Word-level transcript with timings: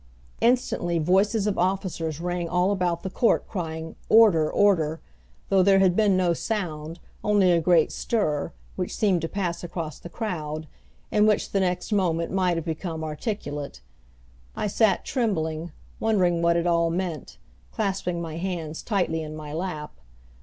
Instantly 0.41 0.97
voices 0.97 1.45
of 1.45 1.59
officers 1.59 2.19
rang 2.19 2.49
all 2.49 2.71
about 2.71 3.03
the 3.03 3.09
court, 3.11 3.47
crying, 3.47 3.95
"Order, 4.09 4.49
order!" 4.51 4.99
though 5.49 5.61
there 5.61 5.77
had 5.77 5.95
been 5.95 6.17
no 6.17 6.33
sound, 6.33 6.99
only 7.23 7.51
a 7.51 7.61
great 7.61 7.91
stir, 7.91 8.51
which 8.75 8.95
seemed 8.95 9.21
to 9.21 9.29
pass 9.29 9.63
across 9.63 9.99
the 9.99 10.09
crowd, 10.09 10.65
and 11.11 11.27
which 11.27 11.51
the 11.51 11.59
next 11.59 11.91
moment 11.93 12.31
might 12.31 12.57
have 12.57 12.65
become 12.65 13.03
articulate. 13.03 13.81
I 14.55 14.65
sat 14.65 15.05
trembling, 15.05 15.71
wondering 15.99 16.41
what 16.41 16.57
it 16.57 16.65
all 16.65 16.89
meant, 16.89 17.37
clasping 17.71 18.19
my 18.19 18.37
hands 18.37 18.81
tightly 18.81 19.21
in 19.21 19.35
my 19.35 19.53
lap. 19.53 19.93